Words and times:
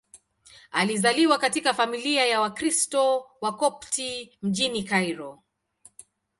Alizaliwa 0.71 1.37
katika 1.37 1.73
familia 1.73 2.25
ya 2.25 2.41
Wakristo 2.41 3.27
Wakopti 3.41 4.37
mjini 4.41 4.83
Kairo. 4.83 5.43